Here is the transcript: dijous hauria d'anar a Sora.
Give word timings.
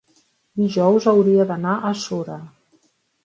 dijous 0.61 1.05
hauria 1.11 1.45
d'anar 1.51 1.75
a 1.77 1.91
Sora. 2.05 2.39